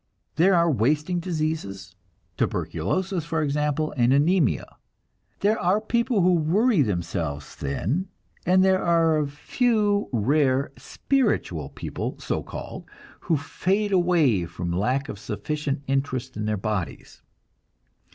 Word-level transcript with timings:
There 0.35 0.55
are 0.55 0.71
wasting 0.71 1.19
diseases; 1.19 1.95
tuberculosis, 2.35 3.23
for 3.23 3.43
example, 3.43 3.93
and 3.95 4.11
anemia. 4.11 4.65
There 5.41 5.59
are 5.59 5.79
people 5.79 6.21
who 6.21 6.33
worry 6.33 6.81
themselves 6.81 7.45
thin, 7.53 8.07
and 8.43 8.65
there 8.65 8.83
are 8.83 9.19
a 9.19 9.27
few 9.27 10.09
rare 10.11 10.71
"spiritual" 10.75 11.69
people, 11.69 12.17
so 12.17 12.41
called, 12.41 12.85
who 13.19 13.37
fade 13.37 13.91
away 13.91 14.47
from 14.47 14.71
lack 14.71 15.07
of 15.07 15.19
sufficient 15.19 15.83
interest 15.85 16.35
in 16.35 16.45
their 16.45 16.57
bodies. 16.57 17.21